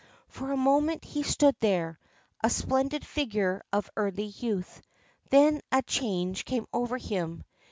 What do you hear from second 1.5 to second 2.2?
there,